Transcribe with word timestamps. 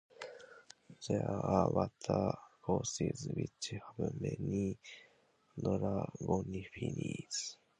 There 1.07 1.29
are 1.29 1.67
also 1.67 1.89
watercourses 2.67 3.27
which 3.35 3.73
have 3.85 4.13
many 4.19 4.75
dragonflies. 5.63 7.57